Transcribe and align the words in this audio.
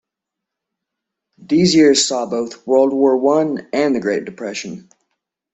These 1.37 1.75
years 1.75 2.07
saw 2.07 2.25
both 2.25 2.65
World 2.65 2.91
War 2.91 3.17
One 3.17 3.67
and 3.71 3.93
the 3.93 3.99
Great 3.99 4.25
Depression. 4.25 4.89